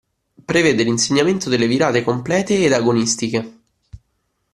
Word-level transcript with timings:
Prevede 0.45 0.81
l'insegnamento 0.81 1.47
delle 1.47 1.67
virate 1.67 2.03
complete 2.03 2.65
ed 2.65 2.73
agonistiche. 2.73 3.59